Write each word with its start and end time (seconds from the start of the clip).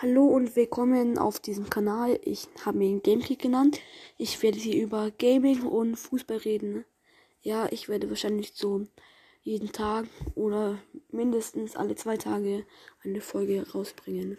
Hallo 0.00 0.26
und 0.26 0.54
willkommen 0.54 1.18
auf 1.18 1.40
diesem 1.40 1.70
Kanal. 1.70 2.20
Ich 2.22 2.46
habe 2.64 2.84
ihn 2.84 3.02
Gamekick 3.02 3.40
genannt. 3.40 3.80
Ich 4.16 4.40
werde 4.44 4.56
hier 4.56 4.80
über 4.80 5.10
Gaming 5.10 5.62
und 5.62 5.96
Fußball 5.96 6.36
reden. 6.36 6.84
Ja, 7.42 7.66
ich 7.72 7.88
werde 7.88 8.08
wahrscheinlich 8.08 8.52
so 8.54 8.86
jeden 9.42 9.72
Tag 9.72 10.06
oder 10.36 10.78
mindestens 11.10 11.74
alle 11.74 11.96
zwei 11.96 12.16
Tage 12.16 12.64
eine 13.02 13.20
Folge 13.20 13.68
rausbringen. 13.72 14.38